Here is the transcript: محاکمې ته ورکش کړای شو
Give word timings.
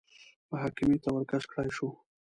محاکمې 0.51 0.97
ته 1.03 1.09
ورکش 1.13 1.43
کړای 1.51 1.69
شو 1.77 1.87